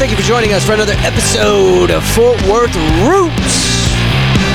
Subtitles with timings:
[0.00, 2.74] Thank you for joining us for another episode of Fort Worth
[3.06, 3.70] Roots.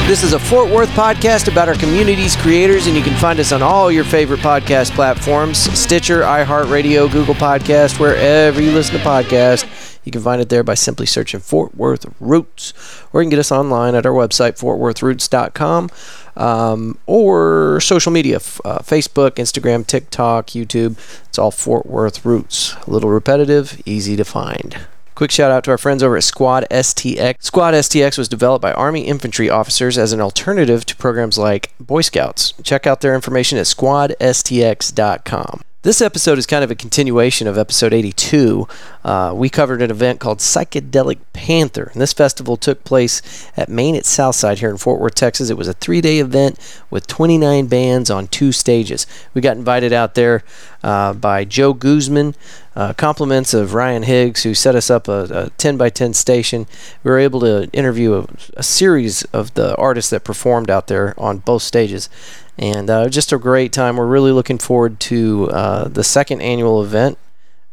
[0.08, 3.52] This is a Fort Worth podcast about our community's creators, and you can find us
[3.52, 10.00] on all your favorite podcast platforms Stitcher, iHeartRadio, Google Podcast, wherever you listen to podcasts.
[10.04, 12.74] You can find it there by simply searching Fort Worth Roots,
[13.14, 15.92] or you can get us online at our website, fortworthroots.com,
[16.38, 20.98] um, or social media uh, Facebook, Instagram, TikTok, YouTube.
[21.28, 22.74] It's all Fort Worth Roots.
[22.88, 24.88] A little repetitive, easy to find.
[25.16, 27.36] Quick shout out to our friends over at Squad STX.
[27.42, 32.02] Squad STX was developed by Army infantry officers as an alternative to programs like Boy
[32.02, 32.54] Scouts.
[32.64, 35.62] Check out their information at squadstx.com.
[35.86, 38.68] This episode is kind of a continuation of episode 82.
[39.04, 43.22] Uh, we covered an event called Psychedelic Panther, and this festival took place
[43.56, 45.52] at Main at Southside here in Fort Worth, Texas.
[45.52, 46.58] It was a three day event
[46.90, 49.06] with 29 bands on two stages.
[49.36, 50.44] We got invited out there
[50.84, 52.34] uh, by Joe Guzman,
[52.76, 56.66] uh, compliments of Ryan Higgs, who set us up a, a 10 by 10 station.
[57.04, 61.14] We were able to interview a, a series of the artists that performed out there
[61.16, 62.10] on both stages
[62.58, 63.98] and uh, just a great time.
[63.98, 67.18] We're really looking forward to uh, the second annual event,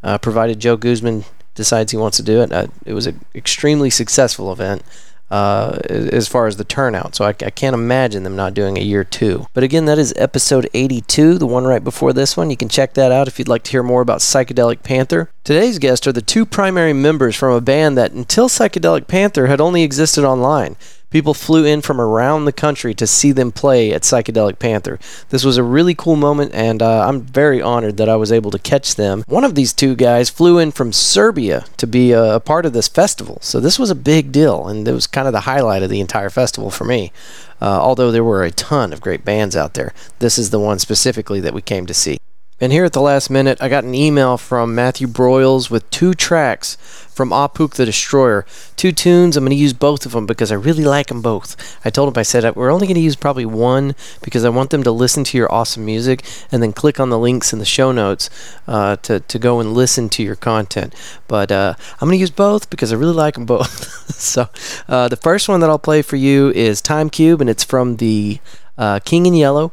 [0.03, 1.25] uh, provided Joe Guzman
[1.55, 2.53] decides he wants to do it.
[2.53, 4.83] Uh, it was an extremely successful event.
[5.31, 8.83] Uh, as far as the turnout, so I, I, can't imagine them not doing a
[8.83, 9.47] year two.
[9.55, 12.51] But again, that is episode 82, the one right before this one.
[12.51, 15.31] You can check that out if you'd like to hear more about Psychedelic Panther.
[15.43, 19.59] Today's guests are the two primary members from a band that, until Psychedelic Panther, had
[19.59, 20.77] only existed online.
[21.13, 24.99] People flew in from around the country to see them play at Psychedelic Panther.
[25.29, 28.51] This was a really cool moment, and uh, I'm very honored that I was able
[28.51, 29.23] to catch them.
[29.27, 32.73] One of these two guys flew in from Serbia to be a, a part of
[32.73, 35.83] this festival, so this was a big deal, and it was kind of the highlight
[35.83, 37.13] of the entire festival for me.
[37.61, 40.79] Uh, although there were a ton of great bands out there, this is the one
[40.79, 42.17] specifically that we came to see.
[42.63, 46.15] And here at the last minute, I got an email from Matthew Broyles with two
[46.15, 46.77] tracks
[47.11, 48.47] from Apuk the Destroyer.
[48.77, 49.37] Two tunes.
[49.37, 51.57] I'm going to use both of them because I really like them both.
[51.85, 54.71] I told him, I said, we're only going to use probably one because I want
[54.71, 57.65] them to listen to your awesome music and then click on the links in the
[57.65, 58.31] show notes
[58.69, 60.95] uh, to, to go and listen to your content.
[61.27, 64.13] But uh, I'm going to use both because I really like them both.
[64.15, 64.49] so
[64.87, 67.97] uh, the first one that I'll play for you is Time Cube, and it's from
[67.97, 68.39] the
[68.79, 69.73] uh, King in Yellow.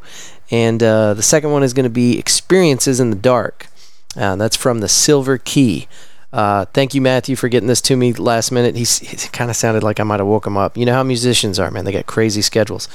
[0.52, 3.68] And uh, the second one is going to be Experiences in the Dark.
[4.16, 5.88] Uh, that's from the Silver Key.
[6.32, 8.76] Uh, thank you, Matthew, for getting this to me last minute.
[8.76, 10.78] He's, he kind of sounded like I might have woke him up.
[10.78, 11.86] You know how musicians are, man.
[11.86, 12.88] They got crazy schedules.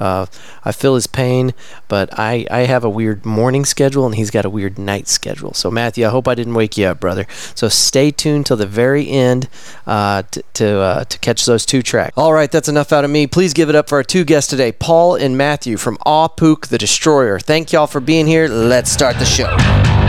[0.00, 0.26] Uh,
[0.64, 1.54] I feel his pain,
[1.86, 5.54] but I, I have a weird morning schedule, and he's got a weird night schedule.
[5.54, 7.26] So, Matthew, I hope I didn't wake you up, brother.
[7.54, 9.48] So stay tuned till the very end
[9.86, 12.14] uh, to, to, uh, to catch those two tracks.
[12.16, 13.28] All right, that's enough out of me.
[13.28, 16.78] Please give it up for our two guests today, Paul and Matthew from Apuk the
[16.78, 17.38] Destroyer.
[17.38, 18.48] Thank y'all for being here.
[18.48, 19.99] Let's start the show.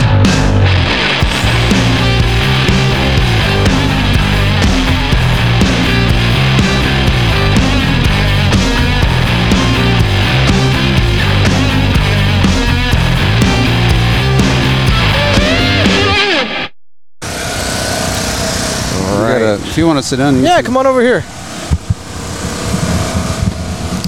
[19.56, 21.22] Gotta, if you want to sit down, Yeah, come on over here.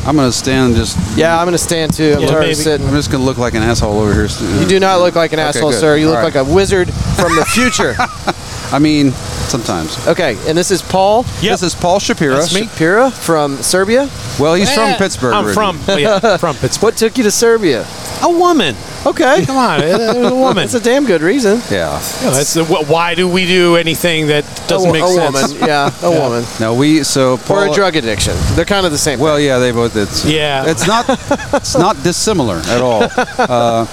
[0.06, 0.77] I'm gonna stand.
[0.77, 2.12] Just Yeah, I'm gonna stand too.
[2.16, 2.87] I'm Yeah, tired of sitting.
[2.87, 4.28] I'm just gonna look like an asshole over here.
[4.60, 5.81] You do not look like an Okay, asshole, good.
[5.81, 5.97] sir.
[5.97, 7.94] You look All like a wizard from the future.
[8.71, 9.97] I mean, sometimes.
[10.06, 11.53] okay, and this is Paul Yep.
[11.53, 12.37] This is Paul Shapiro.
[12.37, 12.69] That's me.
[12.76, 14.11] Pira from Serbia.
[14.38, 14.91] Well, he's Yeah.
[14.91, 15.32] from Pittsburgh.
[15.32, 15.78] I'm originally.
[15.78, 16.82] from yeah, from Pittsburgh.
[16.82, 17.87] What took you to Serbia?
[18.22, 18.75] A woman.
[19.07, 20.57] Okay, Come on, it- it was a woman.
[20.57, 21.61] that's a damn good reason.
[21.71, 22.01] Yeah.
[22.21, 25.53] You know, that's wh- why do we do anything that doesn't a, make a sense?
[25.53, 26.19] woman, yeah, a Yeah.
[26.29, 27.59] woman, No, we so Paul.
[27.59, 28.35] or a drug addiction.
[28.55, 29.19] They're kind of the same.
[29.21, 29.95] Well, yeah, they both.
[29.97, 30.65] It's Yeah.
[30.67, 31.05] It's not.
[31.53, 33.05] it's not dissimilar at all.
[33.55, 33.87] Uh,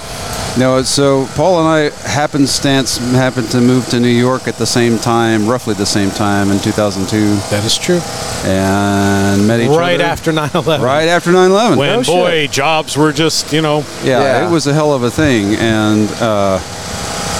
[0.58, 4.98] no, so Paul and I happenstance happened to move to New York at the same
[4.98, 8.00] time, roughly the same time in 2002, That is true.
[8.44, 10.82] and met each Right other after 9/11.
[10.82, 11.76] right after 9/11.
[11.78, 13.84] When No boy, jobs were just you know.
[14.04, 14.46] Yeah, Yeah.
[14.46, 16.58] it was a hell of a thing, and uh,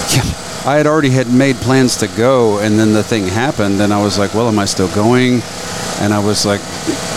[0.09, 0.23] yeah,
[0.65, 4.01] I had already had made plans to go, and then the thing happened, and I
[4.01, 5.43] was like, "Well, am I still going?"
[6.01, 6.59] And I was like,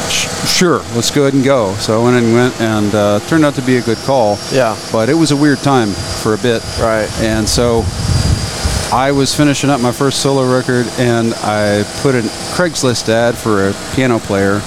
[0.09, 3.45] "Sh- "Sure, let's go ahead and go." So I went and went, and uh, turned
[3.45, 4.39] out to be a good call.
[4.53, 4.77] Yeah.
[4.93, 5.91] but it was a weird time
[6.23, 6.63] for a bit.
[6.79, 7.09] Right.
[7.21, 7.85] And so
[8.93, 12.21] I was finishing up my first solo record, and I put a
[12.55, 14.61] Craigslist ad for a piano player,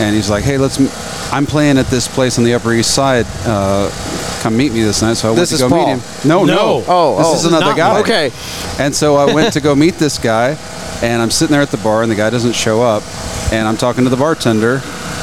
[0.00, 0.90] and he's like, "Hey, let's." M-
[1.32, 3.26] I'm playing at this place on the Upper East Side.
[3.44, 3.90] Uh,
[4.44, 5.14] come meet me this night.
[5.14, 5.86] So I This went to go Paul.
[5.86, 6.28] meet him.
[6.28, 6.54] No, no.
[6.54, 6.60] No.
[6.60, 7.18] Oh, oh.
[7.18, 7.34] this oh.
[7.36, 7.94] is another guy.
[7.94, 8.00] me.
[8.00, 8.30] Okay.
[8.78, 10.58] And so I went to go meet this guy,
[11.02, 13.02] and I'm sitting there at the bar, and the guy doesn't show up,
[13.52, 14.82] and I'm talking to the bartender,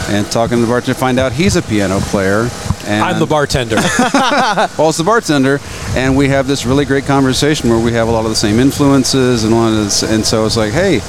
[0.09, 2.49] and talking to the bartender, to find out he's a piano player,
[2.87, 3.75] And I'm the bartender.
[4.75, 5.59] Paul's the bartender,
[5.95, 8.59] and we have this really great conversation where we have a lot of the same
[8.59, 10.99] influences and a lot of this, and so it's like, hey,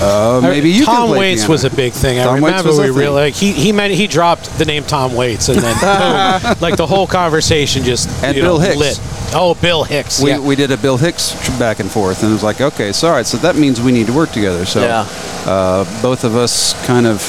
[0.00, 1.52] uh, maybe you Tom Waits piano.
[1.52, 2.18] was a big thing.
[2.18, 5.14] I Tom Waits remember we really like he he meant he dropped the name Tom
[5.14, 8.76] Waits and then boom, like the whole conversation just And Bill know, Hicks.
[8.76, 9.00] lit.
[9.34, 10.20] Oh, Bill Hicks.
[10.22, 10.38] we, yeah.
[10.40, 13.14] we did a Bill Hicks back and forth, and it was like, okay, so all
[13.14, 14.64] right, so that means we need to work together.
[14.66, 15.06] So Yeah.
[15.50, 17.20] uh, both of us kind of,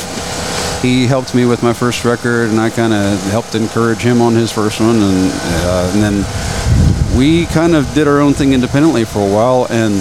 [0.83, 4.35] he helped me with my first record, and I kind of helped encourage him on
[4.35, 9.05] his first one, and uh, and then we kind of did our own thing independently
[9.05, 9.95] for a while, and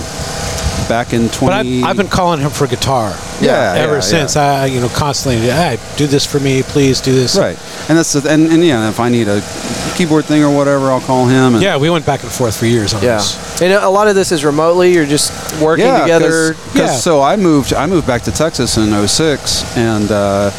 [0.88, 3.14] back in but twenty, I've, I've been calling him for guitar.
[3.43, 4.37] Yeah, ever yeah, since.
[4.37, 4.62] yeah.
[4.62, 7.37] I you know constantly, hey, do this for me, please do this.
[7.37, 7.59] right,
[7.89, 9.41] and that's the, and, and yeah, if I need a
[9.97, 11.55] keyboard thing or whatever, I'll call him.
[11.55, 13.17] And, Yeah, we went back and forth for years on Yeah.
[13.17, 13.61] this.
[13.62, 14.93] And a lot of this is remotely.
[14.94, 15.31] You're just
[15.61, 16.55] working Yeah, together.
[16.55, 16.97] 'cause- 'cause Yeah.
[16.97, 17.73] So I moved.
[17.75, 20.50] I moved back to Texas in 06, and uh,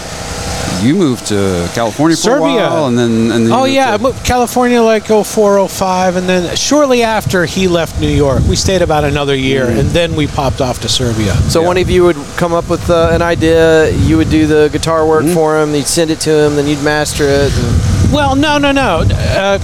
[0.84, 2.46] you moved to California for Serbia.
[2.66, 5.68] a while, and then and then Oh moved yeah, I moved to California like 04,
[5.70, 9.80] 05, and then shortly after he left New York, we stayed about another year, Mm-hmm.
[9.80, 11.34] and then we popped off to Serbia.
[11.50, 11.68] So Yeah.
[11.68, 13.90] one of you would come up with uh, an idea.
[13.92, 15.34] You would do the guitar work Mm-hmm.
[15.34, 15.74] for him.
[15.74, 16.56] You'd send it to him.
[16.56, 17.52] Then you'd master it.
[17.56, 19.04] and- Well, no, no, no.
[19.10, 19.60] Uh,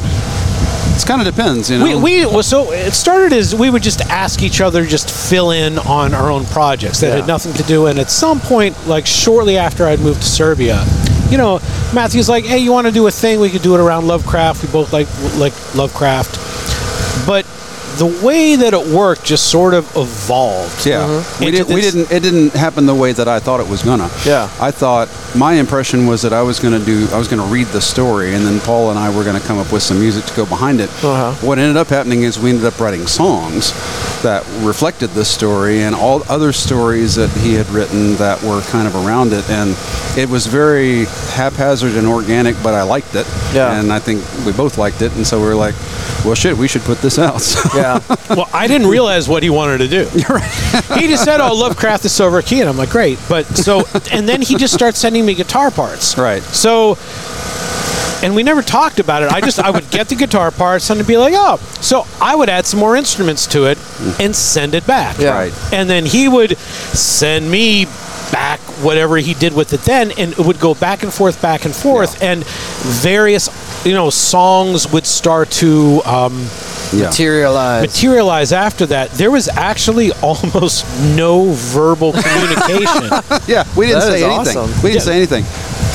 [0.95, 1.85] It kind of depends, you know.
[1.85, 5.51] we, we well, so it started as we would just ask each other just fill
[5.51, 7.15] in on our own projects that Yeah.
[7.17, 7.85] had nothing to do.
[7.87, 10.83] And at some point, like shortly after I'd moved to Serbia,
[11.29, 11.59] you know,
[11.93, 13.39] Matthew's like, "Hey, you want to do a thing?
[13.39, 14.63] We could do it around Lovecraft.
[14.63, 17.45] We both like like Lovecraft." But
[17.99, 20.85] the way that it worked just sort of evolved.
[20.85, 22.09] yeah, we, did, we didn't.
[22.11, 24.09] It didn't happen the way that I thought it was gonna.
[24.25, 24.49] Yeah.
[24.59, 27.07] I thought my impression was that I was gonna do.
[27.11, 29.71] I was gonna read the story, and then Paul and I were gonna come up
[29.71, 30.89] with some music to go behind it.
[31.03, 31.33] Uh-huh.
[31.45, 33.73] What ended up happening is we ended up writing songs
[34.23, 38.87] that reflected the story and all other stories that he had written that were kind
[38.87, 39.75] of around it, and
[40.17, 41.05] it was very
[41.35, 43.27] haphazard and organic, but I liked it.
[43.53, 43.77] Yeah.
[43.79, 45.75] And I think we both liked it, and so we were like,
[46.25, 47.99] "Well, shit, we should put this out." So- Yeah.
[48.29, 50.05] Well, I didn't realize what he wanted to do.
[50.99, 54.27] he just said, "Oh, Lovecraft is Silver Key," and I'm like, "Great." But so, and
[54.27, 56.17] then he just starts sending me guitar parts.
[56.17, 56.41] Right.
[56.43, 56.97] So,
[58.21, 59.31] and we never talked about it.
[59.31, 62.49] I just I would get the guitar parts and be like, "Oh," so I would
[62.49, 63.77] add some more instruments to it
[64.19, 65.17] and send it back.
[65.19, 65.31] Yeah.
[65.31, 65.53] Right.
[65.73, 67.85] And then he would send me
[68.31, 71.65] back whatever he did with it then and it would go back and forth back
[71.65, 73.49] and forth and various
[73.85, 76.47] you know songs would start to um,
[76.91, 77.05] yeah.
[77.07, 77.81] Materialize.
[77.87, 80.85] materialize after that, there was actually almost
[81.15, 83.09] no verbal communication.
[83.47, 84.57] Yeah, we didn't That say anything.
[84.57, 84.69] awesome.
[84.83, 84.99] We didn't Yeah.
[84.99, 85.43] say anything.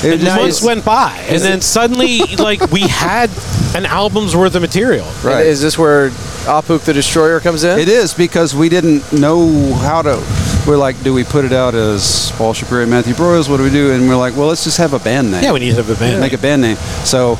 [0.02, 3.30] It and just- months went by, and then suddenly, like we had
[3.74, 5.06] an album's worth of material.
[5.22, 5.40] Right.
[5.40, 6.10] And Is this where
[6.46, 7.78] Apuk the Destroyer comes in?
[7.78, 10.22] It is because we didn't know how to.
[10.66, 13.48] We're like, do we put it out as Paul Shapiro and Matthew Broyles?
[13.48, 13.92] What do we do?
[13.92, 15.42] And we're like, well, let's just have a band name.
[15.42, 16.20] Yeah, we need to have a band.
[16.20, 16.76] make a band name.
[17.04, 17.36] So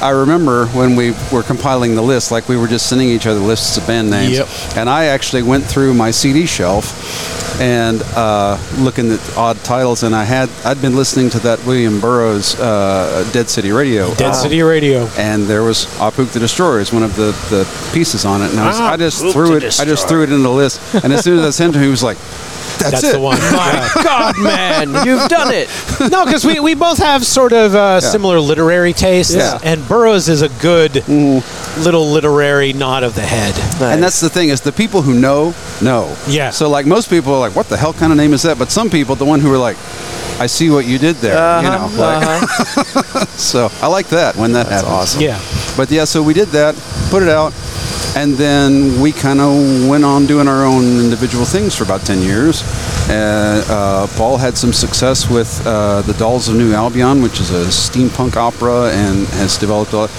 [0.00, 3.40] I remember when we were compiling the list, like we were just sending each other
[3.40, 4.38] lists of band names.
[4.38, 4.48] Yep.
[4.76, 10.14] And I actually went through my CD shelf and uh, looking at odd titles, and
[10.14, 14.14] I had I'd been listening to that William Burroughs uh, Dead City Radio.
[14.14, 15.08] Dead uh, City Radio.
[15.18, 18.60] and there was Apuk the Destroyer as one of the, the pieces on it, and
[18.60, 19.80] I, was, I just threw the it.
[19.80, 21.88] I just threw it in the list, and as soon as I sent him, he
[21.88, 22.18] was like,
[22.78, 23.38] "That's, That's it." the one.
[23.38, 25.68] My God, man, you've done it.
[26.10, 29.58] no, because we, we both have sort of uh, similar literary tastes, Yeah.
[29.62, 31.06] and Burroughs is a good
[31.78, 33.54] little literary nod of the head.
[33.82, 36.14] And that's the thing is the people who know know.
[36.28, 36.50] Yeah.
[36.50, 38.70] So like most people are like, "What the hell kind of name is that?" But
[38.70, 39.76] some people, the one who are like,
[40.40, 41.88] "I see what you did there," you know.
[41.96, 43.24] Like, Uh-huh.
[43.36, 44.92] so I like that when that That's happens.
[44.92, 45.22] awesome.
[45.22, 45.40] Yeah.
[45.76, 46.74] But yeah, so we did that,
[47.10, 47.52] put it out,
[48.16, 52.20] and then we kind of went on doing our own individual things for about 10
[52.22, 52.62] years.
[53.08, 57.50] Uh, uh, Paul had some success with uh, The Dolls of New Albion, which is
[57.50, 60.10] a steampunk opera and has developed a lot.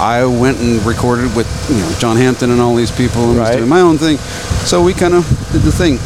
[0.00, 3.50] I went and recorded with you know John Hampton and all these people and was
[3.56, 4.18] doing my own thing.
[4.66, 5.98] So we kind of did the thing.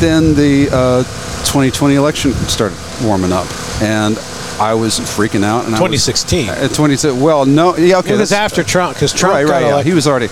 [0.00, 1.02] Then the uh,
[1.44, 3.46] 2020 election started warming up,
[3.82, 4.16] and
[4.60, 5.66] I was freaking out.
[5.66, 6.48] And I was- 2016.
[6.48, 8.14] uh, 20 well, no, yeah, okay.
[8.14, 9.82] it was after Trump, because Trump right, right, yeah.
[9.82, 10.28] He was already.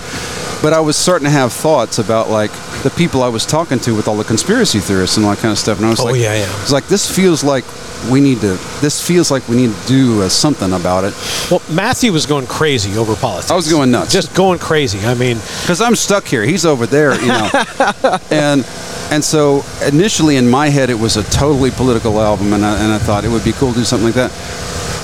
[0.62, 2.52] But I was starting to have thoughts about like
[2.84, 5.50] the people I was talking to with all the conspiracy theorists and all that kind
[5.52, 6.62] of stuff, and I was Oh, like, yeah, yeah.
[6.62, 7.64] It's like this feels like
[8.10, 8.56] we need to.
[8.80, 11.14] This feels like we need to do uh, something about it
[11.50, 13.50] Well, Matthew was going crazy over politics.
[13.50, 14.12] I was going nuts.
[14.12, 15.00] Just going crazy.
[15.04, 16.44] I mean, because I'm stuck here.
[16.44, 17.50] He's over there, you know,
[18.30, 18.64] and.
[19.10, 22.90] And so initially in my head it was a totally political album, and I, and
[22.90, 24.30] I thought it would be cool to do something like that.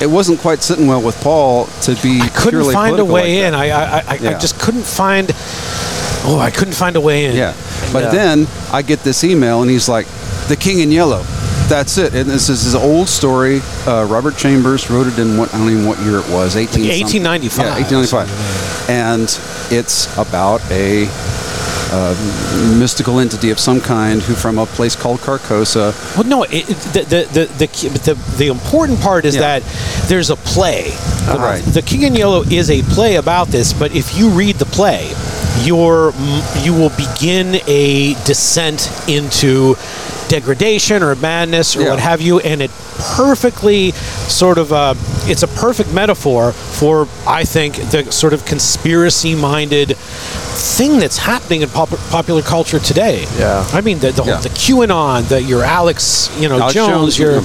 [0.01, 3.49] It wasn't quite sitting well with Paul to be I couldn't find a way like
[3.49, 3.55] in.
[3.55, 5.31] I, I, I, I just couldn't find.
[6.25, 7.35] Oh, I couldn't find a way in.
[7.37, 7.55] Yeah.
[7.93, 8.11] But Yeah.
[8.11, 10.07] then I get this email and he's like,
[10.49, 11.23] The King in Yellow.
[11.69, 12.15] That's it.
[12.15, 13.61] And this is his old story.
[13.87, 16.57] Uh, Robert Chambers wrote it in what I don't even know what year it was.
[16.57, 17.25] 18 something.
[17.25, 17.65] 1895.
[17.67, 18.91] Yeah, 1895.
[18.91, 19.29] And
[19.71, 21.07] it's about a
[21.91, 22.15] uh,
[22.79, 26.43] mystical entity of some kind who, from a place called Carcosa, Well, no.
[26.45, 29.59] It, it- the, the, the, the, the the important part is Yeah.
[29.61, 29.63] that
[30.09, 30.91] there's a play.
[31.29, 31.63] Uh, Right.
[31.63, 35.09] The King in Yellow is a play about this, but if you read the play,
[35.63, 39.77] you're mm, you will begin a descent into
[40.29, 41.91] degradation or madness or Yeah.
[41.91, 42.71] what have you, and it
[43.17, 44.95] perfectly sort of uh,
[45.27, 49.97] it's a perfect metaphor for I think the sort of conspiracy minded
[50.59, 53.25] thing that's happening in pop- popular culture today.
[53.39, 53.65] Yeah.
[53.73, 54.41] I mean the the, whole, Yeah.
[54.41, 57.43] the QAnon, the your Alex, you know Alex Jones, Jones, your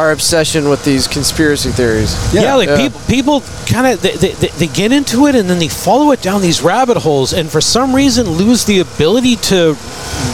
[0.00, 2.12] Our obsession with these conspiracy theories.
[2.34, 2.76] yeah, like Yeah.
[2.88, 6.12] people people kind of they, they, they they get into it and then they follow
[6.12, 9.74] it down these rabbit holes and for some reason lose the ability to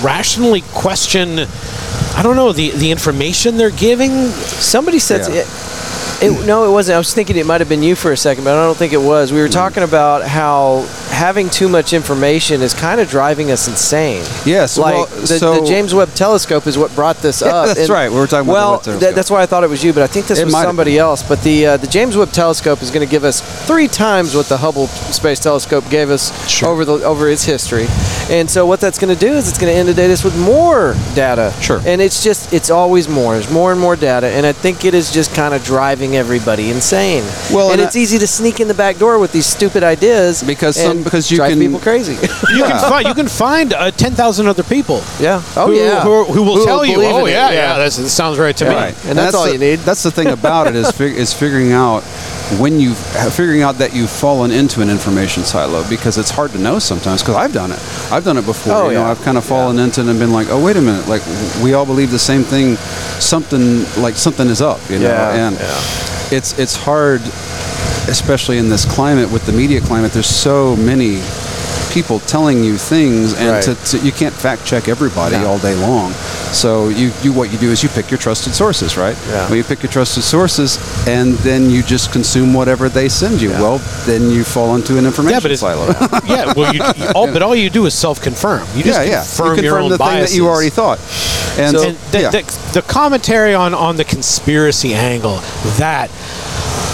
[0.02, 1.38] rationally question
[2.18, 4.12] I don't know the the information they're giving.
[4.74, 5.42] Somebody said Yeah.
[5.42, 5.46] it,
[6.22, 6.46] it.
[6.46, 6.94] No, it wasn't.
[6.94, 8.92] I was thinking it might have been you for a second, but I don't think
[8.92, 9.32] it was.
[9.32, 14.24] We were talking about how having too much information is kind of driving us insane.
[14.44, 17.76] Yes, like well, the, so- the James Webb Telescope is what brought this Yeah, up.
[17.76, 18.10] that's right.
[18.10, 20.06] We were talking about well, th- that's why I thought it was you, but I
[20.06, 21.22] think this It was somebody else.
[21.22, 24.46] But the uh, the James Webb Telescope is going to give us three times what
[24.46, 26.68] the Hubble Space Telescope gave us Sure.
[26.68, 27.86] over the over its history.
[28.30, 30.94] And so what that's going to do is it's going to inundate us with more
[31.14, 31.52] data.
[31.60, 31.80] Sure.
[31.86, 33.34] And it's just it's always more.
[33.34, 36.70] There's more and more data, and I think it is just kind of driving everybody
[36.70, 37.24] insane.
[37.52, 39.82] Well, and, and it's I- easy to sneak in the back door with these stupid
[39.82, 42.14] ideas Because some- and because you drive can- people crazy.
[42.52, 45.02] You can find you can find uh, ten thousand other people.
[45.20, 45.42] yeah.
[45.56, 46.02] Oh who, yeah.
[46.02, 48.56] who, who will tell you, believe in oh it, yeah, yeah, that's, that sounds right
[48.58, 48.74] to me.
[48.74, 49.78] Right, And that's all the, you need.
[49.80, 52.02] That's the thing about it is fig- is figuring out
[52.60, 56.50] when you uh, figuring out that you've fallen into an information silo because it's hard
[56.52, 57.22] to know sometimes.
[57.22, 57.78] Because I've done it,
[58.10, 58.74] I've done it before.
[58.74, 59.10] Oh, you know, yeah.
[59.10, 61.22] I've kind of fallen into it and been like, oh wait a minute, like
[61.62, 62.76] we all believe the same thing.
[63.20, 66.36] Something like something is up, you know, Yeah, and yeah.
[66.36, 67.20] it's it's hard,
[68.08, 70.12] especially in this climate with the media climate.
[70.12, 71.20] There's so many
[71.92, 73.62] people telling you things, and Right.
[73.64, 75.46] to, to, you can't fact check everybody No.
[75.48, 76.12] all day long.
[76.52, 79.16] So you, you what you do is you pick your trusted sources, right?
[79.28, 79.46] Yeah.
[79.48, 83.50] Well, you pick your trusted sources, and then you just consume whatever they send you.
[83.50, 83.60] Yeah.
[83.60, 85.86] Well, then you fall into an information Yeah, but silo.
[86.26, 88.66] yeah, well, you, you- all, but all you do is self-confirm.
[88.74, 89.18] You just yeah, yeah.
[89.20, 90.30] confirm, you your own the biases.
[90.30, 90.98] thing that you already thought.
[91.58, 92.30] And, And the, yeah.
[92.30, 92.42] the,
[92.74, 95.36] the commentary on, on the conspiracy angle,
[95.76, 96.10] that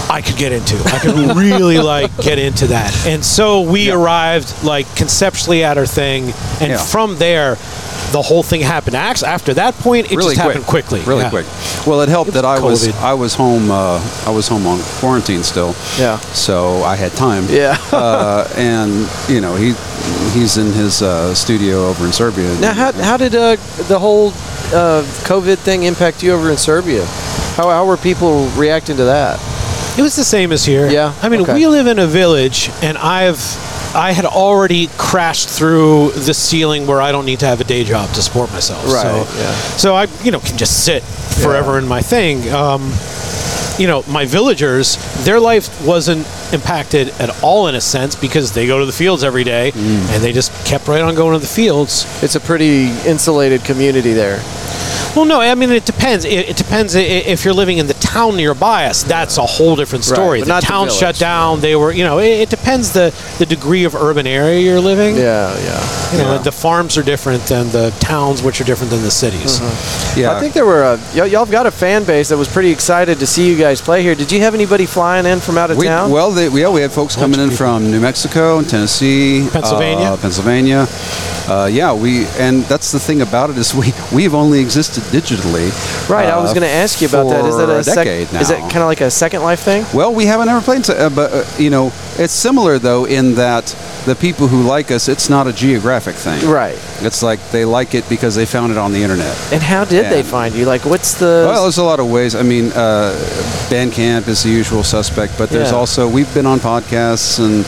[0.09, 0.75] I could get into.
[0.85, 2.93] I could really like get into that.
[3.05, 3.93] And so we Yeah.
[3.93, 6.77] arrived like conceptually at our thing, and Yeah.
[6.77, 7.57] from there,
[8.11, 8.95] the whole thing happened.
[8.95, 10.53] Actually, after that point, it really just quick.
[10.55, 11.01] happened quickly.
[11.01, 11.29] Really Yeah.
[11.29, 11.45] quick.
[11.85, 13.69] Well, it helped It that I was I was home.
[13.69, 15.75] Uh, I was home on quarantine still.
[15.99, 16.17] Yeah.
[16.33, 17.45] So I had time.
[17.49, 17.77] Yeah.
[17.91, 19.75] uh, and you know he
[20.33, 22.49] he's in his uh, studio over in Serbia.
[22.59, 24.29] Now, how, how did uh, the whole
[24.73, 27.05] uh, COVID thing impact you over in Serbia?
[27.55, 29.39] How, how were people reacting to that?
[29.99, 30.89] It was the same as here.
[30.89, 31.13] Yeah?
[31.21, 31.53] I mean, Okay.
[31.55, 33.39] we live in a village, and I've
[33.95, 37.83] I had already crashed through the ceiling where I don't need to have a day
[37.83, 38.85] job to support myself.
[38.85, 39.53] Right, So, yeah.
[39.77, 41.03] so I you know can just sit
[41.43, 42.49] forever in my thing.
[42.53, 42.93] Um,
[43.79, 48.67] you know, my villagers, their life wasn't impacted at all in a sense because they
[48.67, 50.13] go to the fields every day Mm.
[50.13, 52.05] and they just kept right on going to the fields.
[52.21, 54.39] It's a pretty insulated community there.
[55.15, 56.23] Well, no, I mean it depends.
[56.25, 59.03] It, it depends if you're living in the town nearby us.
[59.03, 60.39] That's a whole different story.
[60.39, 60.99] but the not the town village.
[60.99, 61.59] shut down.
[61.61, 65.15] They were, you know, it, it depends the the degree of urban area you're living.
[65.15, 66.11] Yeah, yeah.
[66.11, 66.37] You know, Yeah.
[66.39, 69.59] the farms are different than the towns, which are different than the cities.
[70.17, 70.35] yeah.
[70.35, 72.71] I think there were, uh, y- y'all have got a fan base that was pretty
[72.71, 74.15] excited to see you guys play here.
[74.15, 76.11] Did you have anybody flying in from out of we, town?
[76.11, 77.57] well, they, yeah, we had folks coming in people.
[77.65, 80.07] from New Mexico, and Tennessee, Pennsylvania.
[80.07, 80.87] uh, Pennsylvania.
[81.49, 85.69] Uh, yeah, we and that's the thing about it is we we've only existed digitally.
[86.09, 87.45] right, I was uh, going to ask you about that.
[87.45, 88.41] Is that a, a sec- decade now?
[88.41, 89.83] Is that kind of like a Second Life thing?
[89.93, 91.87] Well, we haven't ever played, uh, but uh, you know,
[92.17, 93.75] it's similar though in that
[94.05, 96.47] the people who like us, it's not a geographic thing.
[96.47, 96.77] Right.
[97.01, 99.35] It's like they like it because they found it on the internet.
[99.51, 100.65] And how did they find you?
[100.65, 101.45] Like, what's the?
[101.47, 102.35] Well, there's a lot of ways.
[102.35, 103.13] I mean, uh,
[103.69, 105.77] Bandcamp is the usual suspect, but there's Yeah.
[105.77, 107.65] also we've been on podcasts, and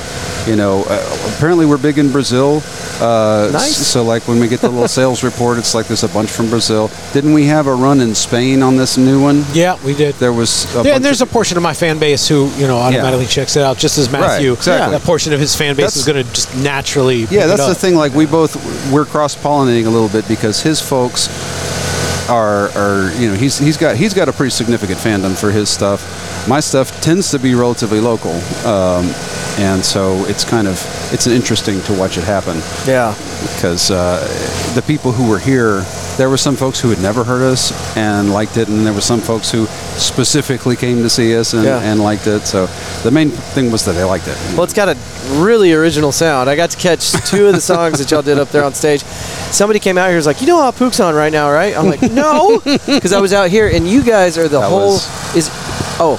[0.48, 2.62] you know, uh, apparently we're big in Brazil.
[3.00, 3.78] Uh, Nice.
[3.88, 6.50] So, like when we get the little sales report, it's like there's a bunch from
[6.50, 6.90] Brazil.
[7.14, 9.44] Didn't we have a run in Spain on this new one?
[9.54, 10.16] Yeah, we did.
[10.16, 10.74] There was.
[10.76, 13.56] A Yeah, and there's a portion of my fan base who, you know, automatically checks
[13.56, 14.50] it out, just as Matthew.
[14.52, 14.98] Right, exactly.
[14.98, 17.24] That portion of his fan base That's- is going to just naturally.
[17.26, 17.96] Yeah, that's the thing.
[17.96, 18.56] Like we both
[18.92, 21.28] we're cross pollinating a little bit because his folks
[22.30, 25.70] are are you know he's he's got he's got a pretty significant fandom for his
[25.70, 26.21] stuff.
[26.52, 28.34] My stuff tends to be relatively local,
[28.68, 29.06] um,
[29.58, 30.76] and so it's kind of
[31.14, 33.16] it's interesting to watch it happen yeah.
[33.56, 34.20] because uh,
[34.76, 35.86] the people who were here
[36.18, 39.00] there were some folks who had never heard us and liked it, and there were
[39.00, 39.66] some folks who
[39.96, 41.80] specifically came to see us and, Yeah.
[41.80, 42.42] and liked it.
[42.42, 42.66] So
[43.04, 44.36] the main thing was that they liked it.
[44.54, 44.98] Well, it's got a
[45.42, 46.50] really original sound.
[46.50, 49.04] I got to catch two of the songs that y'all did up there on stage.
[49.54, 51.78] Somebody came out here and was like, "You know how Pook's on right now, right?"
[51.78, 55.00] I'm like, "No," because I was out here, and you guys are the That whole
[55.00, 55.50] was- is.
[56.04, 56.18] Oh,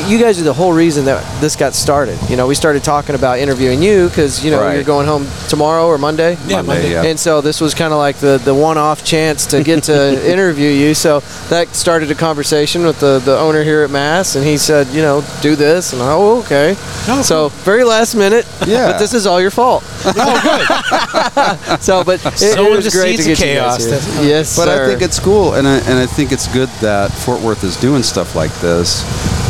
[0.00, 2.18] you guys are the whole reason that this got started.
[2.28, 4.74] You know, we started talking about interviewing you because you know Right.
[4.76, 6.36] you're going home tomorrow or Monday.
[6.46, 6.92] Yeah, Monday.
[6.92, 7.02] yeah.
[7.04, 10.68] And so this was kind of like the, the one-off chance to get to interview
[10.68, 10.94] you.
[10.94, 14.86] So that started a conversation with the, the owner here at Mass, and he said,
[14.88, 16.74] you know, do this, and I, oh, okay.
[17.08, 18.46] Oh, so very last minute.
[18.66, 18.92] Yeah.
[18.92, 19.82] But this is all your fault.
[20.04, 21.80] oh, good.
[21.82, 23.80] so, but it, it was great to seeds get of you guys chaos.
[23.84, 23.90] here.
[23.90, 24.84] That's- Yes, But sir.
[24.84, 27.76] I think it's cool, and I, and I think it's good that Fort Worth is
[27.76, 29.02] doing stuff like this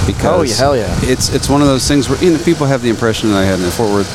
[0.07, 0.99] because Oh, yeah, hell yeah.
[1.03, 3.45] it's it's one of those things where you know, people have the impression that I
[3.45, 4.09] had in Fort Worth,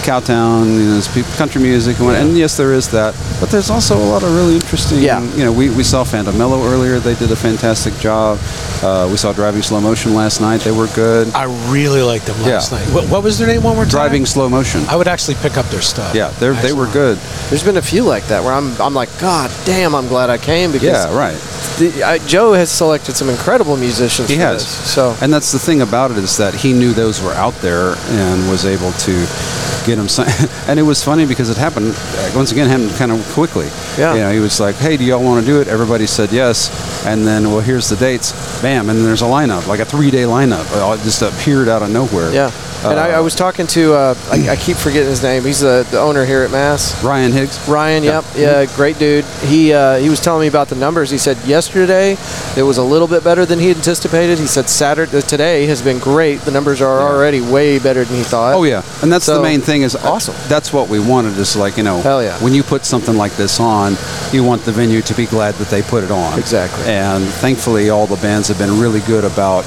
[0.00, 3.50] Cowtown, you know, it's people, country music, and, what, and yes, there is that, but
[3.50, 5.02] there's also a lot of really interesting.
[5.02, 5.20] Yeah.
[5.34, 8.38] You know, we, we saw Phantom Mellow earlier; they did a fantastic job.
[8.82, 11.32] Uh, we saw Driving Slow Motion last night; they were good.
[11.34, 12.78] I really liked them last Yeah.
[12.78, 12.88] night.
[12.94, 13.90] What, what was their name one more time?
[13.90, 14.84] Driving Slow Motion.
[14.88, 16.14] I would actually pick up their stuff.
[16.14, 17.18] Yeah, they they were good.
[17.48, 20.38] There's been a few like that where I'm I'm like, God damn, I'm glad I
[20.38, 21.36] came because Yeah, right.
[21.78, 24.28] the, I, Joe has selected some incredible musicians.
[24.28, 24.62] He for has.
[24.64, 24.92] this.
[24.94, 27.94] So And that's the thing about it is that he knew those were out there
[28.08, 29.26] and was able to
[29.90, 30.08] get them.
[30.08, 30.22] si-
[30.70, 33.68] And it was funny because it happened uh, once again happened kind of quickly.
[33.98, 34.14] Yeah.
[34.14, 36.70] You know, he was like, "Hey, do y'all want to do it?" Everybody said yes,
[37.06, 38.32] and then well, here's the dates.
[38.62, 40.64] Bam, and there's a lineup, like a three-day lineup.
[40.94, 42.32] It just appeared out of nowhere.
[42.32, 42.50] Yeah.
[42.82, 45.44] And I, I was talking to, uh, I, I keep forgetting his name.
[45.44, 47.02] He's the, the owner here at Mass.
[47.04, 47.68] Ryan Higgs.
[47.68, 49.24] Ryan, yep, yeah, great dude.
[49.44, 51.10] He uh, he was telling me about the numbers.
[51.10, 52.16] He said yesterday
[52.56, 54.38] it was a little bit better than he anticipated.
[54.38, 56.40] He said Saturday uh, today has been great.
[56.40, 57.06] The numbers are Yeah.
[57.06, 58.54] already way better than he thought.
[58.54, 59.82] Oh yeah, and that's So, the main thing.
[59.82, 60.34] Is uh, awesome.
[60.48, 61.36] That's what we wanted.
[61.38, 62.38] Is like you know, Hell yeah.
[62.42, 63.96] when you put something like this on,
[64.32, 66.38] you want the venue to be glad that they put it on.
[66.38, 66.84] Exactly.
[66.86, 69.64] And thankfully, all the bands have been really good about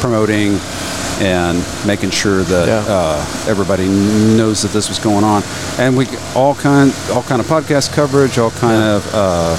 [0.00, 0.58] promoting
[1.20, 2.84] and making sure that Yeah.
[2.88, 5.42] uh, everybody knows that this was going on.
[5.78, 9.08] And we all kind all kind of podcast coverage, all kind of.
[9.14, 9.56] Uh,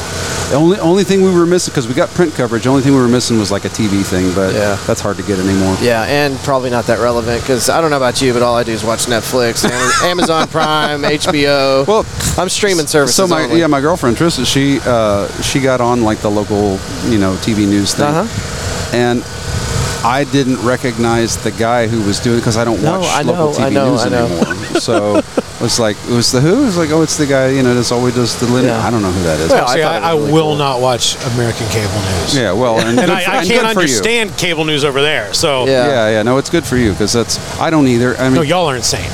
[0.50, 2.64] the only only thing we were missing because we got print coverage.
[2.64, 4.78] The only thing we were missing was like a TV thing, but Yeah.
[4.86, 5.76] that's hard to get anymore.
[5.82, 8.64] Yeah, and probably not that relevant because I don't know about you, but all I
[8.64, 11.86] do is watch Netflix, Am- Amazon Prime, HBO.
[11.88, 12.06] Well,
[12.38, 13.16] I'm streaming services.
[13.16, 13.60] So my only.
[13.60, 17.66] yeah, my girlfriend Trista, she uh, she got on like the local you know TV
[17.68, 18.96] news thing, Uh-huh.
[18.96, 19.24] and
[20.04, 23.22] I didn't recognize the guy who was doing it because I don't No, watch I
[23.22, 24.26] local know, TV I know, news I know.
[24.26, 24.56] anymore.
[24.82, 26.64] so it was like it was the who?
[26.64, 28.66] It was like oh, it's the guy you know that's always does the limit.
[28.72, 28.86] Yeah.
[28.86, 29.50] I don't know who that is.
[29.50, 30.56] Well, I See, thought I, I really will cool.
[30.58, 32.36] not watch American cable news.
[32.38, 33.96] yeah, well, and, And good I, for- I and can't good for you.
[33.96, 35.34] understand cable news over there.
[35.34, 35.88] So Yeah.
[35.88, 38.18] Yeah, yeah, no, it's good for you because that's I don't either.
[38.18, 39.10] I mean, no, y'all are insane.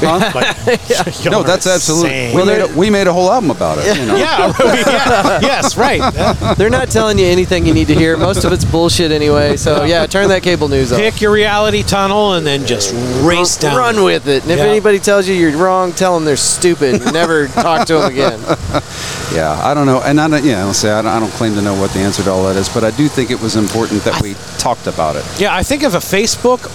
[0.00, 0.32] Huh?
[0.34, 0.56] Like,
[1.24, 2.10] y'all no, that's absolutely.
[2.10, 2.36] insane.
[2.36, 3.96] We made, a, we made a whole album about it.
[3.96, 4.16] You know?
[4.16, 5.98] yeah, yeah, yes, right.
[5.98, 6.54] Yeah.
[6.54, 8.16] They're not telling you anything you need to hear.
[8.16, 9.56] Most of it's bullshit anyway.
[9.56, 10.98] So yeah, turn that cable news off.
[10.98, 12.92] Pick your reality tunnel and then just
[13.24, 13.76] race down.
[13.76, 14.42] Run with it.
[14.42, 14.64] And if Yeah.
[14.64, 17.00] anybody tells you you're wrong, tell them they're stupid.
[17.12, 18.40] Never talk to them again.
[19.34, 20.44] Yeah, I don't know, and I don't.
[20.44, 22.44] Yeah, I'll say I don't, I don't claim to know what the answer to all
[22.44, 25.24] that is, but I do think it was important that we talked about it.
[25.38, 26.66] Yeah, I think if a Facebook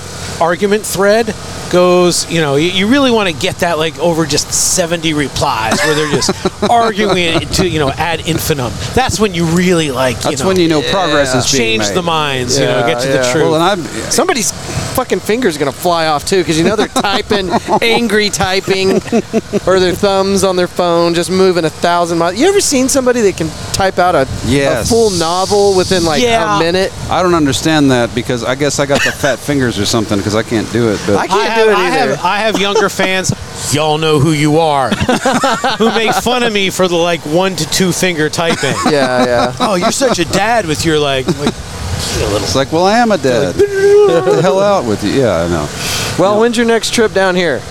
[0.42, 1.34] argument thread
[1.72, 5.78] goes, you know, you, you really want to get that like over just 70 replies
[5.80, 6.32] where they're just
[6.70, 8.72] arguing to, you know, ad infinitum.
[8.94, 11.90] That's when you really like, you That's know, when you know progress is being change
[11.90, 11.96] made.
[11.98, 13.44] the minds, you know, get to the truth.
[13.52, 14.52] Well, and I've Somebody's
[14.96, 17.50] fucking finger's gonna fly off too, because you know they're typing,
[17.82, 18.92] angry typing,
[19.68, 22.40] or their thumbs on their phone just moving a thousand miles.
[22.40, 24.86] You ever seen somebody that can type out a, Yes.
[24.88, 26.58] a full novel within like Yeah.
[26.58, 26.92] a minute?
[27.10, 30.36] I don't understand that because I guess I got the fat fingers or something because
[30.36, 31.00] I can't do it.
[31.08, 32.16] But I can't I have, do it I either.
[32.16, 33.74] have, I have younger fans.
[33.74, 34.90] Y'all know who you are,
[35.78, 38.76] who make fun of me for the like one to two finger typing.
[38.92, 39.56] yeah, yeah.
[39.60, 41.54] Oh, you're such a dad with your like, like
[42.16, 43.56] you little it's like, well, I am a dad.
[43.58, 45.12] Get the hell out with you.
[45.12, 45.70] Yeah, I know.
[46.20, 47.62] Well, when's your next trip down here?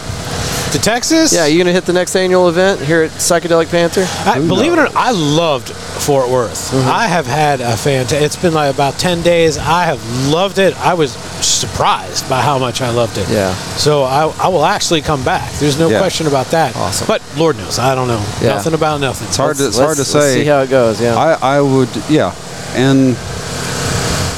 [0.72, 1.33] To Texas.
[1.33, 4.06] Yeah, you gonna hit the next annual event here at Psychedelic Panther?
[4.28, 6.70] I, believe it or not, I loved Fort Worth.
[6.70, 6.88] Mm-hmm.
[6.88, 8.22] I have had a fantastic.
[8.22, 9.59] It's been like about ten days.
[9.59, 10.76] I have loved it.
[10.80, 11.12] I was
[11.44, 13.28] surprised by how much I loved it.
[13.28, 13.52] Yeah.
[13.76, 15.50] So I, I will actually come back.
[15.54, 15.98] There's no Yeah.
[15.98, 16.76] question about that.
[16.76, 17.06] Awesome.
[17.06, 18.24] But Lord knows, I don't know.
[18.40, 18.54] Yeah.
[18.54, 19.26] Nothing about nothing.
[19.28, 20.42] It's hard to it's hard to let's- let's say.
[20.42, 21.00] see how it goes.
[21.00, 21.16] Yeah.
[21.16, 22.35] I I would yeah,
[22.74, 23.16] and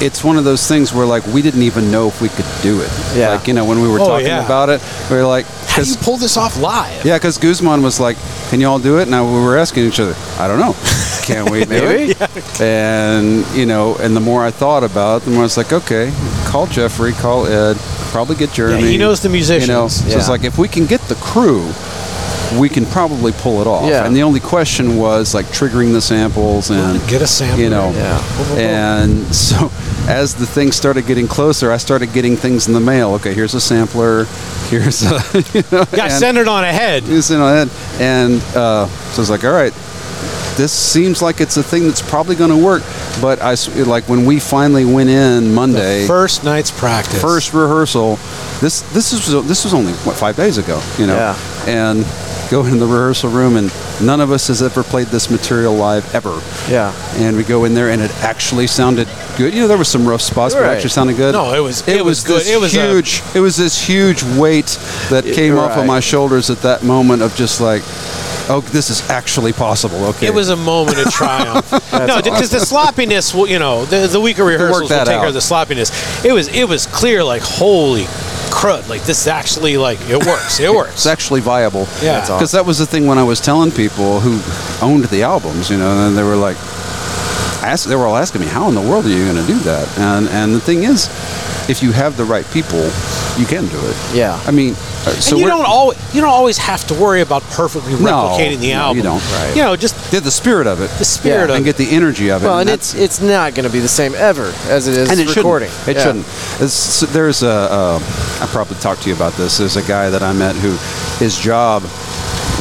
[0.03, 2.81] it's one of those things where like we didn't even know if we could do
[2.81, 2.91] it.
[3.15, 3.31] Yeah.
[3.35, 4.45] Like you know when we were Oh, talking yeah.
[4.45, 7.05] about it, we were like, How do you pull this off live?
[7.05, 8.17] Yeah, because Guzman was like,
[8.51, 10.75] "Can you all do it?" Now we were asking each other, "I don't know,
[11.23, 12.13] can we do Maybe.
[12.13, 15.57] it?" And you know, and the more I thought about it, the more I was
[15.57, 16.13] like, "Okay,
[16.45, 17.77] call Jeffrey, call Ed,
[18.11, 19.69] probably get Jeremy." he knows the musicians.
[19.69, 20.17] You know, so Yeah.
[20.19, 21.65] it's like if we can get the crew,
[22.61, 23.89] we can probably pull it off.
[23.89, 24.05] Yeah.
[24.05, 27.61] And the only question was like triggering the samples and Get a sample.
[27.61, 27.93] you know.
[27.93, 28.23] Yeah.
[28.59, 29.73] And so
[30.07, 33.13] as the thing started getting closer, I started getting things in the mail.
[33.15, 34.27] Okay, here's a sampler.
[34.73, 35.21] Here's a
[35.55, 37.03] you know, send it on ahead.
[37.03, 38.01] He's in on it.
[38.01, 39.73] And uh, so I was like, all right,
[40.57, 42.83] this seems like it's a thing that's probably going to work.
[43.21, 43.55] But I
[43.85, 47.21] like when we finally went in Monday, First night's practice.
[47.21, 48.17] first rehearsal.
[48.61, 51.37] This this is this was only what five days ago, you know, Yeah.
[51.67, 52.07] and
[52.51, 53.71] go in the rehearsal room and
[54.03, 56.41] none of us has ever played this material live ever.
[56.71, 56.93] Yeah.
[57.17, 59.53] And we go in there and it actually sounded good.
[59.55, 61.33] You know, there was some rough spots, but it actually sounded good.
[61.35, 62.47] No, it was- it was good.
[62.47, 63.23] It was a- huge.
[63.35, 64.79] it was this huge weight
[65.11, 67.83] that came off of my shoulders at that moment of just like,
[68.49, 70.05] oh, this is actually possible.
[70.07, 71.71] Okay, It was a moment of triumph.
[71.93, 75.35] no, because the sloppiness, you know, the, the week of rehearsals will take care of
[75.35, 75.91] the sloppiness.
[76.25, 78.05] It was it was clear, like holy
[78.51, 80.61] crud, like this is actually like it works.
[80.61, 80.93] It works.
[80.95, 81.87] It's actually viable.
[82.03, 82.21] Yeah.
[82.21, 84.41] Because that was the thing when I was telling people who
[84.85, 86.57] owned the albums, you know, and they were like,
[87.63, 89.59] ask, they were all asking me, how in the world are you going to do
[89.61, 89.87] that?
[89.99, 91.07] And and the thing is,
[91.69, 92.81] if you have the right people,
[93.39, 93.97] you can do it.
[94.15, 94.39] Yeah.
[94.47, 97.43] I mean, uh, so and you don't always you don't always have to worry about
[97.45, 97.99] perfectly No,
[98.37, 98.97] replicating the no, album.
[98.99, 99.23] you don't.
[99.33, 99.57] Right.
[99.57, 101.51] You know, just get the spirit of it the spirit Yeah.
[101.53, 102.47] of and get the energy of it.
[102.47, 105.11] Well, and that's- it's it's not going to be the same ever as it is
[105.11, 105.71] and it recording.
[105.71, 105.89] shouldn't.
[105.89, 106.03] It Yeah.
[106.05, 106.27] shouldn't.
[106.61, 107.49] It's, there's a.
[107.51, 107.99] Uh,
[108.41, 109.59] I probably talked to you about this.
[109.59, 110.71] There's a guy that I met who,
[111.25, 111.83] his job,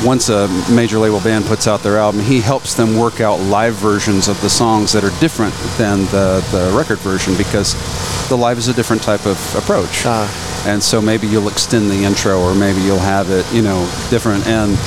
[0.04, 3.76] once a major label band puts out their album, he helps them work out live
[3.76, 7.74] versions of the songs that are different than the the record version because
[8.30, 10.04] the live is a different type of approach.
[10.06, 10.28] Ah.
[10.68, 14.46] and so maybe you'll extend the intro, or maybe you'll have it, you know, different.
[14.48, 14.78] And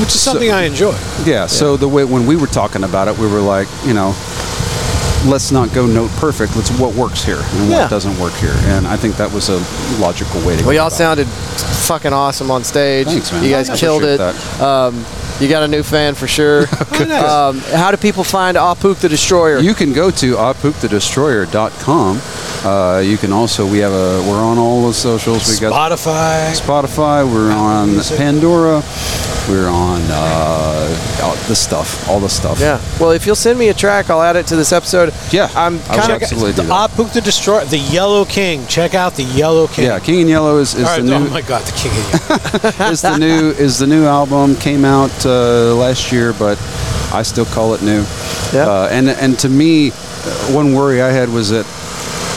[0.00, 0.96] which is something I enjoy.
[1.24, 4.14] yeah, so the way when we were talking about it, we were like, you know,
[5.26, 6.56] let's not go note perfect.
[6.56, 7.82] Let's what works here and Yeah.
[7.82, 8.54] what doesn't work here.
[8.66, 9.58] And I think that was a
[10.00, 10.70] logical way to Well, go.
[10.72, 13.06] y'all about sounded fucking awesome on stage.
[13.06, 13.42] Thanks, man.
[13.44, 14.20] You guys I killed it.
[14.20, 15.04] appreciate Um,
[15.40, 16.62] you got a new fan for sure.
[17.14, 19.58] um, how do people find Apuk the Destroyer?
[19.58, 22.20] You can go to ahpookthedestroyer.com.
[22.64, 25.48] Uh, you can also we have a we're on all the socials.
[25.48, 26.50] We got Spotify.
[26.60, 27.24] Spotify.
[27.32, 28.18] We're on Music.
[28.18, 28.82] Pandora.
[29.48, 32.60] We're on uh, all the stuff, all the stuff.
[32.60, 32.80] yeah.
[33.00, 35.12] Well, if you'll send me a track, I'll add it to this episode.
[35.32, 36.22] Yeah, I'm kind of.
[36.22, 36.90] absolutely do the that.
[36.90, 38.66] Apuk the Destroyer, the Yellow King.
[38.66, 39.86] Check out the Yellow King.
[39.86, 41.92] Yeah, King in Yellow is, is All right, the oh new my God, the King
[41.92, 42.90] of Yellow.
[42.92, 46.58] is the new is the new album came out uh, last year, but
[47.12, 48.04] I still call it new.
[48.52, 48.66] Yeah.
[48.68, 49.92] Uh, and and to me, uh,
[50.52, 51.64] one worry I had was that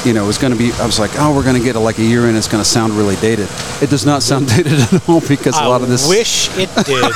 [0.05, 0.71] you know it was going to be.
[0.73, 2.35] I was like, oh, we're going to get a, like a year in.
[2.35, 3.47] It's going to sound really dated.
[3.81, 6.69] It does not sound dated at all because a lot of this I wish it
[6.85, 7.11] did.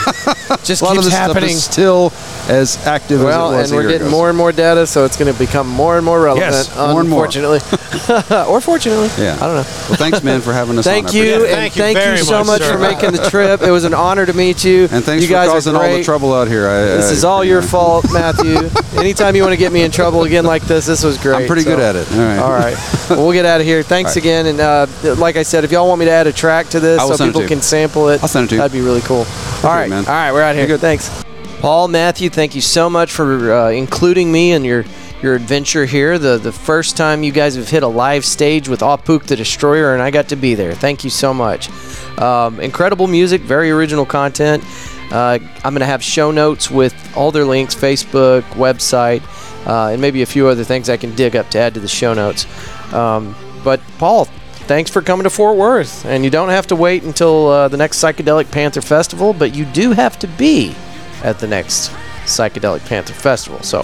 [0.63, 1.49] just a lot of keeps this happening.
[1.49, 2.09] stuff is still
[2.49, 3.71] as active Well, as it was.
[3.71, 4.17] and a we're year getting ago.
[4.17, 6.51] more and more data, so it's going to become more and more relevant.
[6.51, 7.25] Yes, more and more.
[7.25, 7.59] unfortunately,
[8.47, 9.09] or fortunately.
[9.23, 9.35] Yeah.
[9.35, 9.65] I don't know.
[9.89, 10.85] Well, thanks, man, for having us.
[10.85, 11.13] Thank on.
[11.15, 11.23] You.
[11.23, 12.73] Yeah, and thank you thank you very so much, much sir.
[12.73, 13.61] for making the trip.
[13.61, 14.83] It was an honor to meet you.
[14.91, 16.67] And thanks you for guys causing all the trouble out here.
[16.67, 17.67] I, This I- is all your know.
[17.67, 18.57] fault, Matthew.
[18.99, 21.35] Anytime you want to get me in trouble again like this, this was great.
[21.41, 22.11] I'm pretty so- good at it.
[22.11, 22.39] All right.
[22.39, 22.77] All right.
[23.05, 23.83] Well, we'll get out of here.
[23.83, 24.23] Thanks All right.
[24.23, 24.45] again.
[24.47, 26.99] And uh, like I said, if y'all want me to add a track to this
[27.07, 28.61] so people can sample it, I'll send it to you.
[28.61, 29.25] that'd be really cool.
[29.63, 29.87] All right.
[29.89, 30.05] man.
[30.07, 30.31] All right.
[30.31, 30.65] We're out here.
[30.65, 30.79] Good.
[30.79, 31.24] Thanks.
[31.65, 34.85] Paul, Matthew, thank you so much for uh, including me in your
[35.23, 36.19] your adventure here.
[36.19, 39.93] The the first time you guys have hit a live stage with Apuk the Destroyer,
[39.93, 40.75] and I got to be there.
[40.75, 41.71] Thank you so much.
[42.19, 44.63] Um, incredible music, very original content.
[45.11, 49.23] Uh, I'm going to have show notes with all their links, Facebook, website,
[49.65, 51.87] uh, and maybe a few other things I can dig up to add to the
[51.87, 52.45] show notes.
[52.93, 56.05] Um, but Paul, thanks for coming to Fort Worth.
[56.05, 59.65] And you don't have to wait until uh, the next Psychedelic Panther Festival, but you
[59.65, 60.75] do have to be
[61.25, 61.89] at the next
[62.25, 63.61] Psychedelic Panther Festival.
[63.63, 63.79] So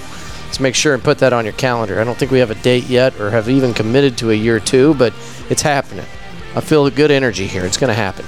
[0.46, 2.00] let's make sure and put that on your calendar.
[2.00, 4.58] I don't think we have a date yet or have even committed to a year
[4.58, 5.14] or two, but
[5.50, 6.06] it's happening.
[6.56, 7.66] I feel a good energy here.
[7.66, 8.26] It's going to happen.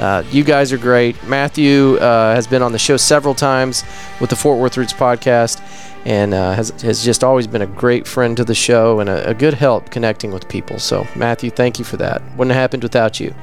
[0.00, 1.20] Uh, you guys are great.
[1.24, 3.82] Matthew uh, has been on the show several times
[4.20, 5.60] with the Fort Worth Roots podcast
[6.04, 9.30] and uh, has, has just always been a great friend to the show and a,
[9.30, 10.78] a good help connecting with people.
[10.78, 12.22] So, Matthew, thank you for that.
[12.36, 13.34] Wouldn't have happened without you.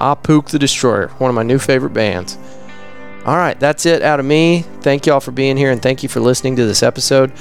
[0.00, 2.38] Apuk the Destroyer, one of my new favorite bands.
[3.30, 4.62] All right, that's it out of me.
[4.80, 7.32] Thank y'all for being here and thank you for listening to this episode.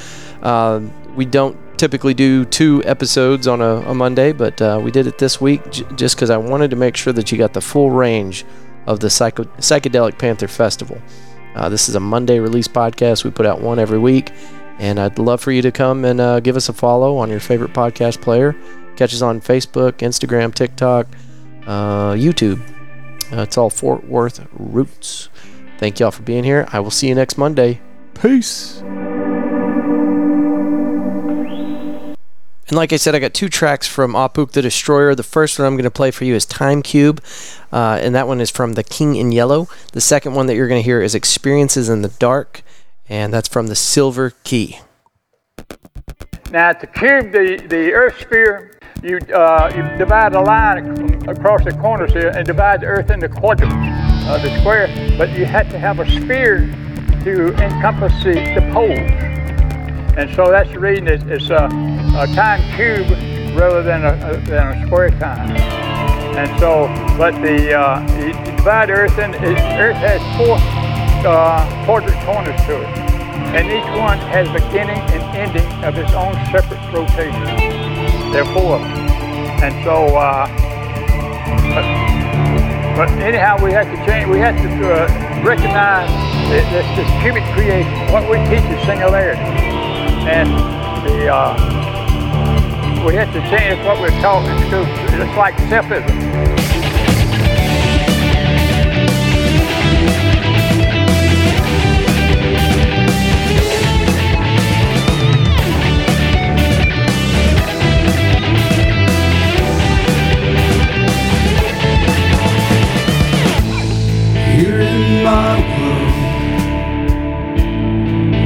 [0.44, 5.08] Um, we don't typically do two episodes on a, a Monday, but uh, we did
[5.08, 7.62] it this week j- just because I wanted to make sure that you got the
[7.62, 8.46] full range
[8.86, 11.02] of the psycho- Psychedelic Panther Festival.
[11.56, 13.24] Uh, this is a Monday release podcast.
[13.24, 14.32] We put out one every week,
[14.78, 17.40] and I'd love for you to come and uh, give us a follow on your
[17.40, 18.56] favorite podcast player.
[18.96, 21.08] Catch us on Facebook, Instagram, TikTok,
[21.66, 22.62] uh, YouTube.
[23.32, 25.30] Uh, it's all Fort Worth Roots.
[25.80, 26.68] Thank y'all for being here.
[26.74, 27.80] I will see you next Monday.
[28.14, 28.82] Peace.
[32.68, 35.16] And like I said, I got two tracks from Apuk the Destroyer.
[35.16, 37.24] The first one I'm going to play for you is Time Cube,
[37.72, 39.70] uh, and that one is from The King in Yellow.
[39.94, 42.62] The second one that you're going to hear is Experiences in the Dark,
[43.08, 44.82] and that's from The Silver Key.
[46.52, 51.72] Now, to cube the, the Earth sphere, you, uh, you divide a line across the
[51.72, 53.74] corners here and divide the Earth into quadrants,
[54.30, 54.88] uh, the square,
[55.18, 56.68] but you had to have a sphere
[57.24, 59.00] to encompass the, the poles.
[60.18, 63.10] And so that's the reason it's, it's a, a time cube
[63.58, 65.50] rather than a, a, than a square time.
[66.38, 66.86] And so,
[67.18, 70.58] but the uh, you divide Earth and Earth has four
[71.28, 72.88] uh, quadrant corners to it,
[73.58, 78.32] and each one has beginning and ending of its own separate rotation.
[78.32, 79.08] There are four of them,
[79.64, 80.16] and so.
[80.16, 81.99] Uh,
[83.00, 84.28] but, anyhow, we have to change.
[84.28, 85.08] We have to uh,
[85.42, 86.10] recognize
[86.50, 88.12] this, this cubic creation.
[88.12, 90.50] What we teach is singularity and
[91.08, 94.84] the uh, we had to change what we're taught in school.
[95.18, 96.59] It's like selfism.
[115.30, 116.14] My world,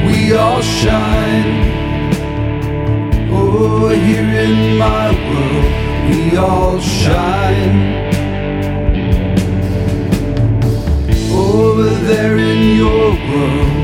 [0.05, 1.53] we all shine.
[3.31, 5.67] Oh, here in my world,
[6.09, 7.77] we all shine.
[11.31, 13.75] Over there in your world,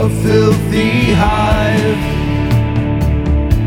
[0.00, 0.90] a filthy
[1.22, 2.04] hive.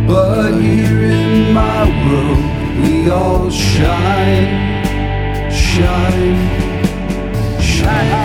[0.08, 2.46] But here in my world,
[2.82, 4.52] we all shine,
[5.52, 6.65] shine,
[7.86, 8.25] the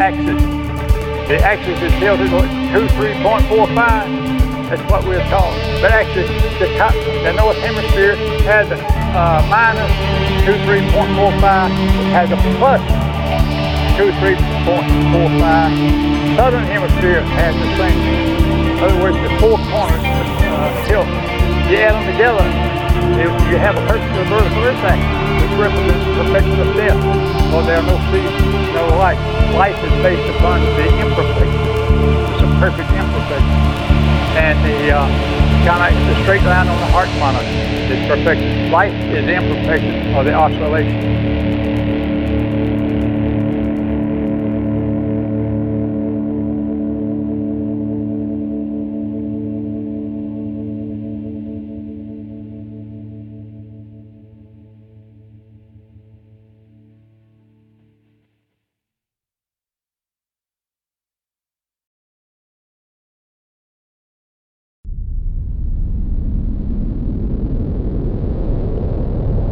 [0.00, 0.40] axis.
[1.28, 4.08] The axis is tilted point four five.
[4.72, 5.52] That's what we're taught.
[5.82, 6.26] But actually,
[6.58, 8.16] the top, the north hemisphere
[8.48, 9.92] has a uh, minus
[10.46, 11.70] two, three point four five.
[11.70, 12.80] It has a plus
[14.00, 15.72] two, three point four five.
[16.34, 18.00] Southern hemisphere has the same.
[18.00, 21.06] In other words, the four corners uh, tilt.
[21.68, 22.42] You add them together,
[23.46, 24.98] you have a perfect vertical impact,
[25.58, 26.98] represents the perfection of death.
[27.50, 29.18] For there are no seasons, no life.
[29.54, 31.62] Life is based upon the imperfection.
[32.34, 33.58] It's a perfect imperfection.
[34.38, 35.06] And the uh,
[35.66, 37.46] kind of the straight line on the heart monitor
[37.90, 38.70] is perfection.
[38.70, 41.69] Life is imperfection or the oscillation.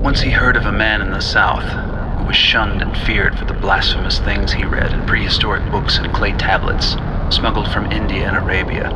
[0.08, 1.68] Once he heard of a man in the South
[2.18, 6.14] who was shunned and feared for the blasphemous things he read in prehistoric books and
[6.14, 6.96] clay tablets
[7.28, 8.88] smuggled from India and Arabia.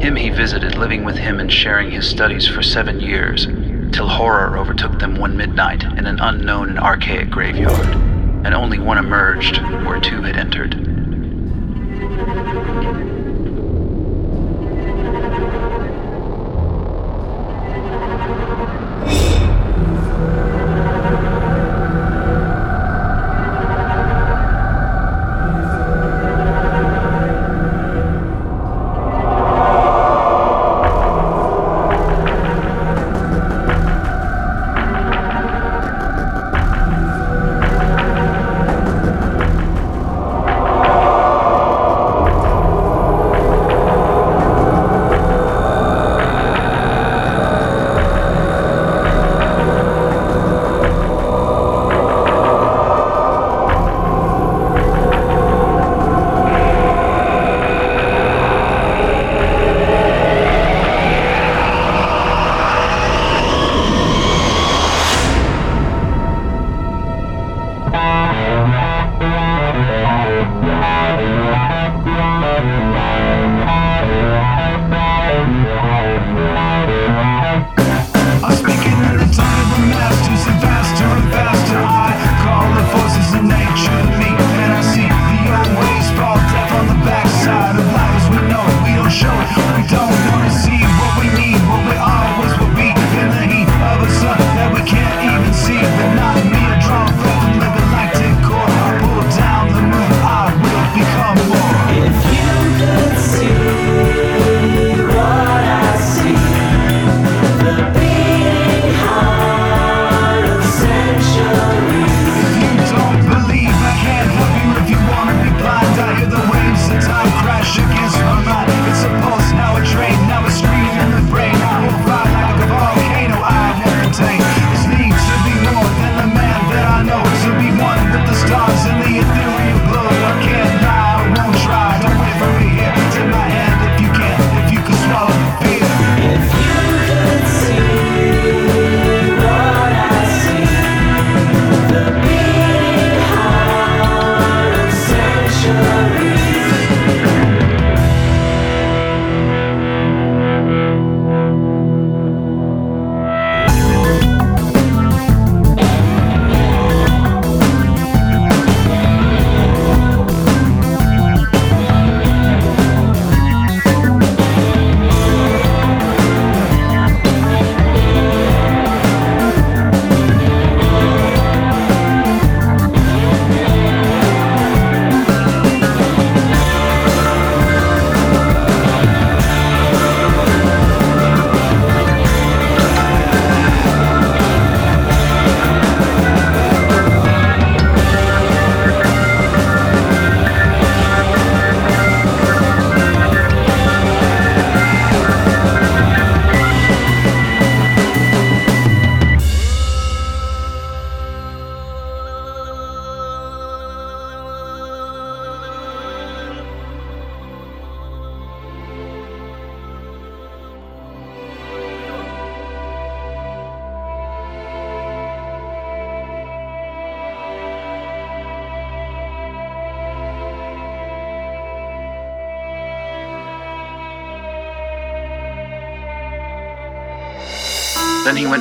[0.00, 3.46] Him he visited, living with him and sharing his studies for seven years,
[3.92, 7.86] till horror overtook them one midnight in an unknown and archaic graveyard,
[8.44, 10.74] and only one emerged where two had entered.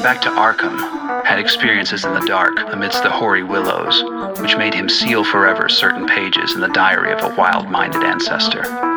[0.05, 0.77] back to Arkham,
[1.25, 4.03] had experiences in the dark amidst the hoary willows,
[4.39, 8.94] which made him seal forever certain pages in the diary of a wild minded ancestor.